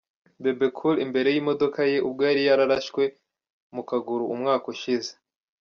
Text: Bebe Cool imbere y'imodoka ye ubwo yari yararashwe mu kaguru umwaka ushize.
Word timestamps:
Bebe 0.41 0.67
Cool 0.77 0.95
imbere 1.05 1.27
y'imodoka 1.31 1.79
ye 1.91 1.97
ubwo 2.07 2.21
yari 2.29 2.41
yararashwe 2.49 3.03
mu 3.75 3.81
kaguru 3.89 4.23
umwaka 4.33 4.65
ushize. 4.73 5.11